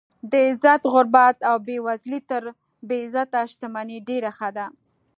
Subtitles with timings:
[0.31, 2.43] د عزت غربت او بې وزلي تر
[2.87, 4.65] بې عزته شتمنۍ ډېره ښه ده.